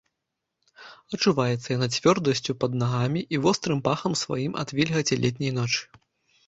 [1.17, 5.83] Адчуваецца яна цвёрдасцю пад нагамі і вострым пахам сваім ад вільгаці летняй ночы.